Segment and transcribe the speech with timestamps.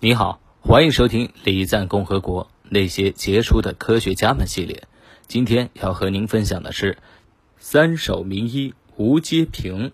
[0.00, 4.84] 你好，欢迎收听《礼赞共和国那些杰出的科学家们》系列。
[5.26, 6.98] 今天要和您分享的是
[7.58, 9.90] 三手名医吴阶平。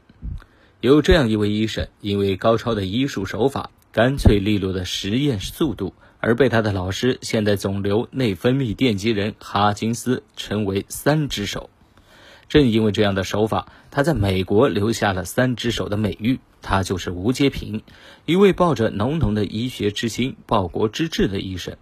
[0.82, 11.70] 有这样一位医生，因为高超的医术手法、干脆利落的实验速度，而被他的老师——现代肿瘤内分泌奠基人哈金斯称为“三只手”。
[12.48, 16.40] 正因为这样的手法，他在美国留下了“三只手”的美誉。
[16.62, 17.82] 他就是吴阶平，
[18.24, 21.76] 一位抱着浓浓的医学之心、报国之志的医生。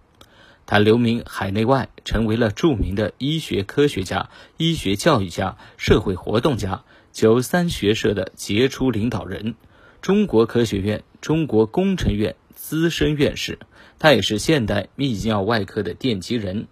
[0.65, 9.55] 他留名海内外，成为了著名的医学科学家、医学教育家、社会活动家、九三学社的杰出领导人，
[10.01, 13.59] 中国科学院、中国工程院资深院士。
[13.99, 16.67] 他也是现代泌尿外科的奠基人。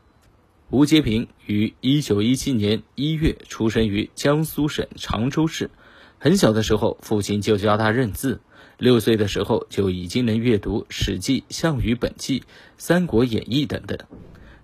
[0.72, 5.70] 吴阶平于一九一七年一月出生于江苏省常州市。
[6.18, 8.40] 很小的时候，父亲就教他认字。
[8.78, 12.40] 六岁的时候，就已经能阅读《史记》《项羽本纪》
[12.78, 14.00] 《三国演义》等等。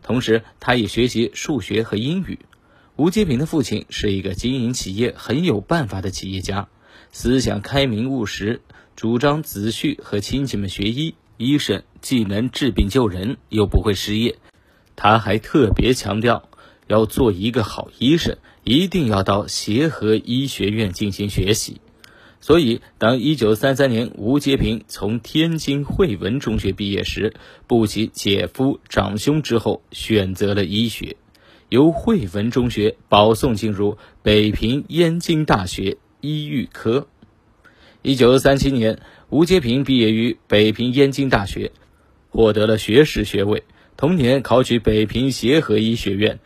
[0.02, 2.40] 同时，他也学习数学和英语。
[2.96, 6.70] 吴阶平的父亲是一个经营企业很有办法的企业家，
[7.12, 8.62] 思想开明务实，
[8.96, 11.16] 主张子婿和亲戚们学医。
[11.36, 14.38] 医生既能治病救人，又不会失业。
[14.98, 16.50] 他还特别强调，
[16.88, 21.80] 要做一个好医生，一定要到协和医学院进行学习。
[22.42, 27.34] 所以，当1933年吴阶平从天津汇文中学毕业时，
[27.68, 31.18] 不及姐夫、长兄之后，选择了医学，
[31.70, 37.08] 由汇文中学保送进入北平燕京大学医育科。
[38.04, 41.72] 1937年，吴阶平毕业于北平燕京大学，
[42.30, 43.64] 获得了学士学位。
[43.98, 46.38] 同年考取北平协和医学院，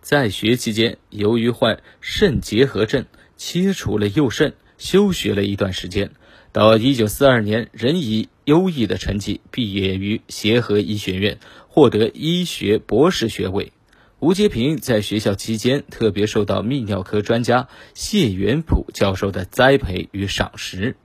[0.00, 6.10] 在学期间，由于患肾结核症，切除了右肾，休学了一段时间。
[6.50, 13.70] 到一九四二年，仍以优异的成绩毕业于协和医学院，获得医学博士学位。
[14.18, 20.96] 吴阶平在学校期间，特别受到泌尿科专家谢元溥教授的栽培与赏识。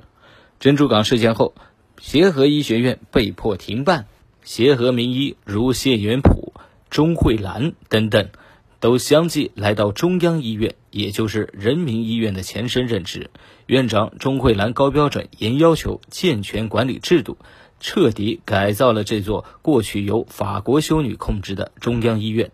[0.60, 1.54] 珍珠港事件后，
[2.00, 4.08] 协和医学院被迫停办。
[4.44, 6.54] 协和名医如谢元溥、
[6.90, 8.30] 钟慧兰等等，
[8.80, 13.30] 都相继来到中央医院，也就是人民医院的前身任职。
[13.68, 17.38] 院长钟慧兰高标准、严要求、健全管理制度，
[17.80, 22.52] 彻底改造了这座过去由法国修女控制的中央医院。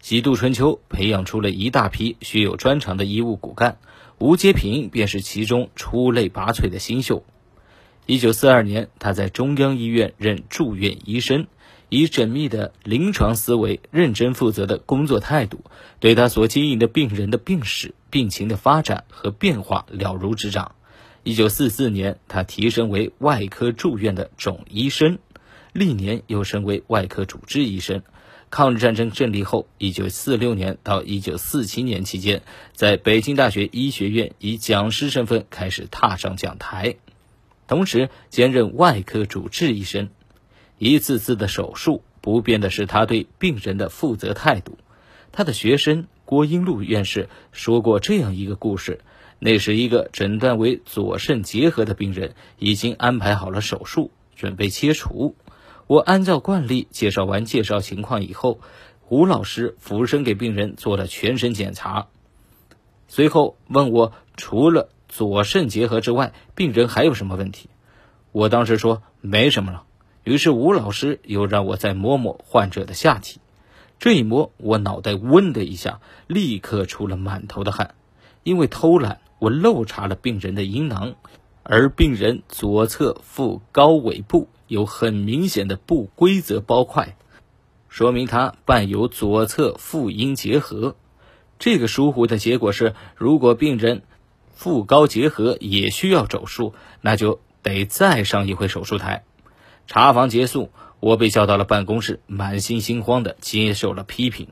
[0.00, 3.78] 几度春秋，培养出了一大批学有专长的医务骨干，
[4.18, 7.24] 吴阶平便是其中出类拔萃的新秀。
[8.06, 11.48] 一九四二年，他在中央医院任住院医生，
[11.88, 15.64] 以缜密的临床思维、认真负责的工作态度，
[15.98, 20.76] 对他所经营的病人的病史、病情的发展和变化了如指掌。
[21.24, 25.18] 一九四四年，他提升为外科住院的总医生，
[25.72, 28.02] 历年又升为外科主治医生。
[28.50, 32.42] 抗日战争胜利后，一九四六年到一九四七年期间，
[32.72, 36.94] 在北京大学医学院以讲师身份开始踏上讲台。
[37.66, 40.08] 同时兼任外科主治医生，
[40.78, 44.78] 一次次的手术不变的是他对病人的负责态度。
[45.32, 49.00] 他的学生郭英禄院士说过这样一个故事：
[49.38, 55.34] 那是一个诊断为左肾结核的病人，已经安排好了手术，准备切除。
[55.88, 58.60] 我按照惯例介绍完介绍情况以后，
[59.08, 62.06] 吴老师俯身给病人做了全身检查，
[63.08, 64.88] 随后问我除了。
[65.16, 67.70] 左肾结核之外，病人还有什么问题？
[68.32, 69.84] 我当时说没什么了。
[70.24, 73.40] 于是吴老师又让我再摸摸患者的下体，
[73.98, 77.94] 这一摸，我脑袋嗡的一下，立刻出了满头的汗。
[78.42, 81.14] 因为偷懒，我漏查了病人的阴囊，
[81.62, 87.16] 而病人左侧腹高尾部有很明显的不规则包块，
[87.88, 90.94] 说明他伴有左侧腹阴结核。
[91.58, 94.02] 这个疏忽的结果是，如果病人。
[94.56, 99.22] 腹高结合也需要手术，那就得再上一回手术台。
[99.86, 104.48] 查房结束，我被叫到了办公室，满心心慌的接受了批评。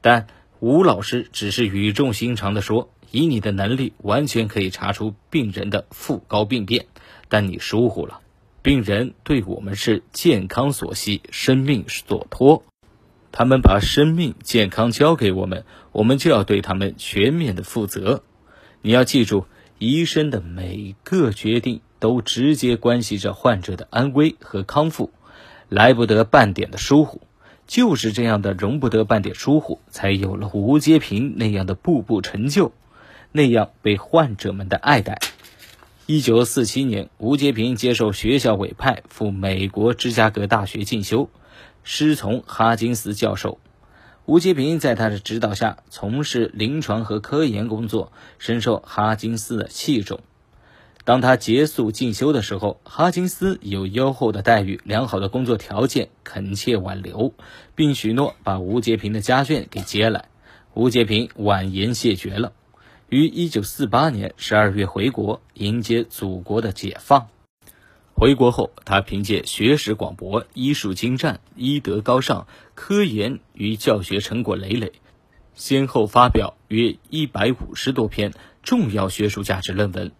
[0.00, 0.26] 但
[0.58, 6.86] 吴老师只是语重心长的说：“以你的能力，完全可以查出病人的腹高病变，
[7.28, 8.20] 但你疏忽了。
[8.62, 12.64] 病人对我们是健康所系，生命所托，
[13.30, 18.24] 他们把生命健康交给我们，我们就要对他们全面的负责。”
[18.86, 19.46] 你要记住，
[19.80, 25.10] 医生的每个决定都直接关系着患者的安危和康复，
[25.68, 27.20] 来不得半点的疏忽。
[27.66, 32.70] 就是这样的容不得半点疏忽，才有了吴阶平那样的步步成就，
[33.32, 35.18] 那样被患者们的爱戴。
[36.06, 41.28] 一九四七年，吴阶平接受学校委派赴美国芝加哥大学进修，
[41.82, 43.58] 师从哈金斯教授。
[44.26, 50.18] 吴阶平在他的指导下从事临床和科研工作，深受哈金斯的器重。
[51.04, 57.34] 当他结束进修的时候，哈金斯有优厚的待遇、良好的工作条件，恳切挽留，
[57.76, 60.24] 并许诺把吴阶平的家眷给接来。
[60.74, 62.52] 吴阶平婉言谢绝了。
[63.08, 67.28] 于一九四八年十二月回国，迎接祖国的解放。
[68.18, 74.92] 回国后，他凭借学识广博、医术精湛、医德高尚、科研与教学成果累累，
[75.54, 78.32] 先后发表约一百五十多篇
[78.62, 80.12] 重要学术价值论文，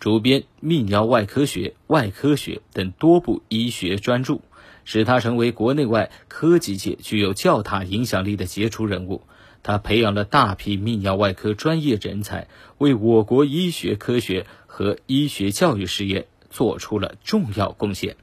[0.00, 4.40] 主编《泌尿外科学》《外科学》等多部医学专著，
[4.84, 9.22] 使他成为国内外科技界具有较大影响力的杰出人物。
[9.62, 12.48] 他培养了大批泌尿外科专业人才，
[12.78, 18.16] 为我国医学科学和医学教育事业做出了重要贡献。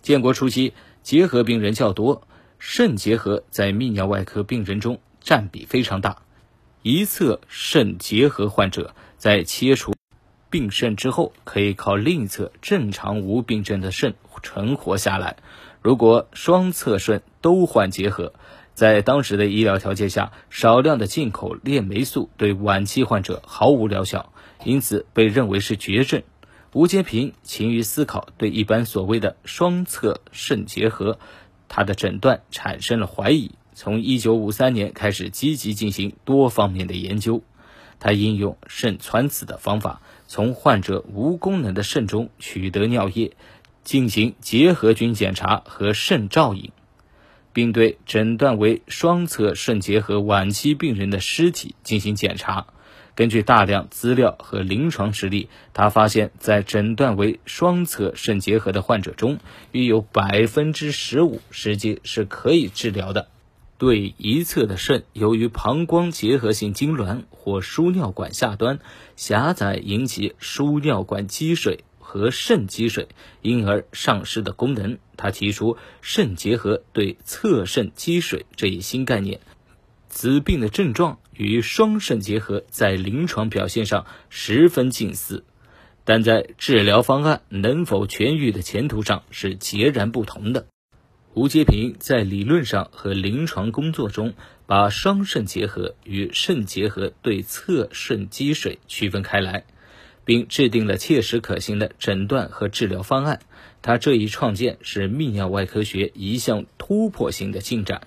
[0.00, 0.72] 建国初期，
[1.02, 2.26] 结核病人较多，
[2.58, 6.22] 肾结核在泌尿外科病人中占比非常大。
[6.82, 9.92] 一侧肾结核患者在切除
[10.48, 15.36] 病肾之后，可以靠另一侧正常无病症的肾存活下来。
[15.82, 18.32] 如果双侧肾都患结核，
[18.72, 24.32] 在当时的医疗条件下，少量的进口链霉素对晚期患者毫无疗效，
[24.64, 26.22] 因此被认为是绝症。
[26.72, 31.18] 吴阶平勤于思考，对一般所谓的双侧肾结核，
[31.68, 33.50] 他的诊断产生了怀疑。
[33.74, 37.42] 从1953年开始，积极进行多方面的研究。
[37.98, 43.32] 他应用肾穿刺的方法，从患者无功能的肾中取得尿液，
[43.82, 46.70] 进行结核菌检查和肾造影。
[47.52, 52.68] 并对诊断为双侧肾结核晚期病人的尸体进行检查。
[53.14, 59.38] 根据大量资料和临床实例，他发现，在诊断为双侧肾结核的患者中，
[59.72, 63.28] 约有百分之十五实际是可以治疗的。
[63.78, 68.78] 对一侧的肾，由于膀胱结核性痉挛或输尿管下端
[69.16, 71.84] 狭窄引起输尿管积水。
[72.12, 73.06] 和肾积水，
[73.40, 74.98] 因而丧失的功能。
[75.16, 79.38] 他提出肾结核对侧肾积水这一新概念。
[80.08, 85.42] 此病的症状与双肾结核在临床表现上十分近似，
[86.04, 90.66] 但在治疗方案能否痊愈的前途上是截然不同的。
[91.32, 94.34] 吴阶平在理论上和临床工作中，
[94.66, 99.64] 把双肾结核与肾结核对侧肾积水区分开来。
[100.30, 103.40] 并制定了切实可行的诊断和治疗方案。
[103.82, 108.02] 他这一创建是泌尿外科学一项突破性的进展。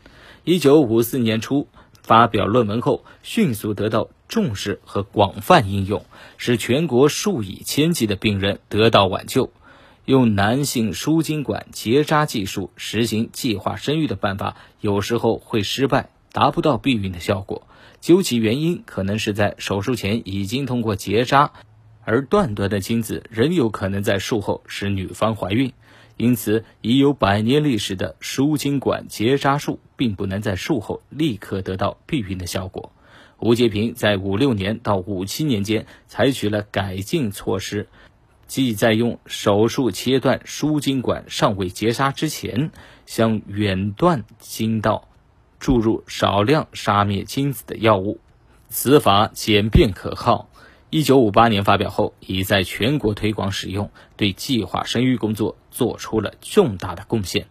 [0.46, 1.68] 一九五四年初
[2.04, 6.06] 发表论文后，迅速得到重视和广泛应用，
[6.38, 9.52] 使全国数以千计的病人得到挽救。
[10.06, 17.66] 用男性输精管结扎技术实行计划生育的办法，有时候会失败，达不到避孕的效果。
[18.02, 21.54] 究其原因，可能是在手术前已经通过结扎。
[22.06, 25.72] 而断断的精子仍有可能在术后使女方怀孕，
[26.18, 32.92] 因此已有百年历史的输精管结扎术并不能在术后立刻得到避孕的效果。
[33.40, 37.88] 吴阶平在五六年到五七年间采取了改进措施，
[38.48, 42.72] 即在用手术切断输精管尚未结扎之前，
[43.06, 45.10] 向远断经道
[45.60, 48.20] 注入少量杀灭精子的药物，
[48.70, 50.48] 此法简便可靠。
[50.94, 57.48] 一九五八年发表后，已在全国推广使用，对计划生育工作做出了重大的贡献。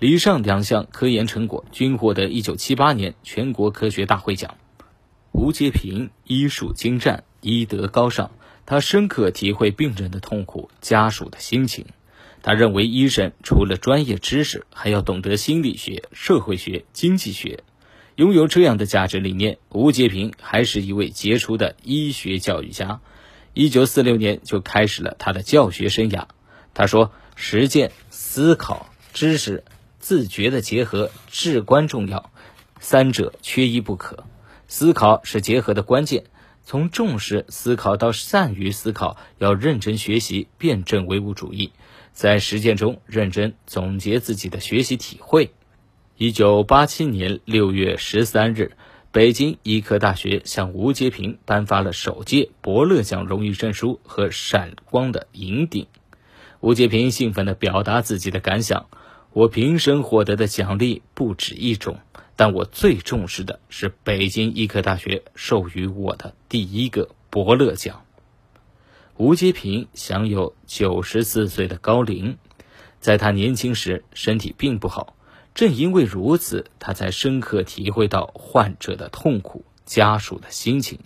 [0.00, 4.56] 以上两项科研成果均获得一九七八年全国科学大会奖。
[5.30, 8.32] 吴阶平医术精湛，医德高尚，
[8.66, 11.86] 他深刻体会病人的痛苦、家属的心情。
[12.42, 17.62] 他认为，医生除了专业知识，还要懂得心理学、社会学、经济学。
[18.20, 23.00] 拥有这样的价值理念，吴阶平还是一位杰出的医学教育家。
[23.54, 26.26] 一九四六年就开始了他的教学生涯。
[26.74, 29.64] 他说：“实践、思考、知识、
[30.00, 32.30] 自觉的结合至关重要，
[32.78, 34.24] 三者缺一不可。
[34.68, 36.24] 思考是结合的关键。
[36.62, 41.72] 从重视思考到善于思考，要认真学习辩证唯物主义，
[42.12, 45.52] 在实践中认真总结自己的学习体会。”
[46.22, 48.72] 一九八七年六月十三日，
[49.10, 55.86] 北京医科大学向吴阶平颁发了首届伯乐奖荣誉证书和闪光的银鼎。
[56.60, 58.88] 吴阶平兴奋地表达自己的感想
[59.32, 61.98] ：“我平生获得的奖励不止一种，
[62.36, 68.04] 但我最重视的是北京医科大学授予我的第一个伯乐奖。”
[69.16, 72.36] 吴阶平享有九十四岁的高龄，
[72.98, 75.16] 在他年轻时身体并不好，
[75.54, 81.00] 正因为如此，他才深刻体会到患者的痛苦、家属的心情。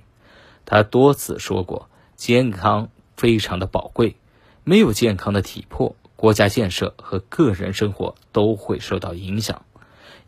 [0.65, 4.17] 他多次说过，健康非常的宝贵，
[4.63, 9.65] 没有健康的体魄，国家建设和个人生活都会受到影响。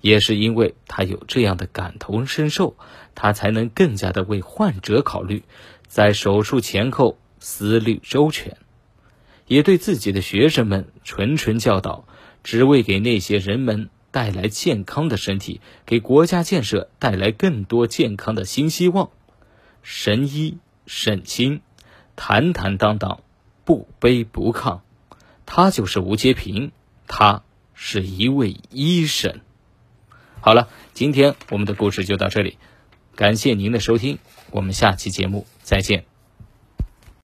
[0.01, 2.77] 也是因为他有这样的感同身受，
[3.15, 5.43] 他才能更加的为患者考虑，
[5.89, 8.59] 在手术前后思虑周全，
[9.47, 12.07] 也对自己的学生们谆谆教导，
[12.45, 19.11] 只为给那些人们带来健康的身体，给国家建设带来更多健康的新希望。
[19.83, 20.57] 神医
[20.87, 21.61] 沈清，
[22.17, 23.21] 坦坦荡荡，
[23.67, 24.81] 不卑不亢，
[25.45, 26.73] 他就是吴阶平，
[27.07, 27.43] 他
[27.75, 29.41] 是一位医生。
[30.41, 32.57] 好了，今天我们的故事就到这里，
[33.17, 34.19] 感谢您的收听，
[34.51, 36.16] 我们下期节目再见。